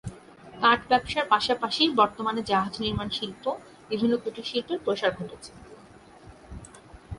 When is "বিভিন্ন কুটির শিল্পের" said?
3.89-4.79